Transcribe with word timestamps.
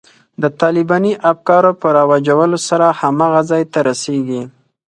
د 0.41 0.43
طالباني 0.61 1.13
افکارو 1.31 1.71
په 1.81 1.87
رواجولو 1.97 2.57
سره 2.67 2.87
هماغه 3.01 3.41
ځای 3.51 3.63
ته 3.73 3.79
رسېږي. 3.89 4.43